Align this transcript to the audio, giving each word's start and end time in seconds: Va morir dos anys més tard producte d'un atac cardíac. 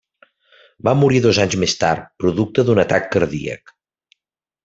Va 0.87 0.93
morir 1.01 1.19
dos 1.25 1.39
anys 1.43 1.57
més 1.65 1.75
tard 1.83 2.07
producte 2.25 2.65
d'un 2.71 2.83
atac 2.85 3.07
cardíac. 3.17 3.75